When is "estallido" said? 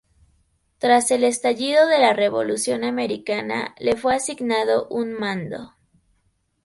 1.23-1.85